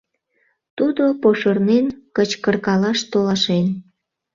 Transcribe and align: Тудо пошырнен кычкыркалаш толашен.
Тудо 0.77 1.03
пошырнен 1.21 1.85
кычкыркалаш 2.15 2.99
толашен. 3.11 3.67